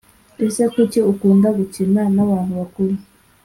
[0.45, 2.93] Ese kuki ukunda gukina nabantu bakuru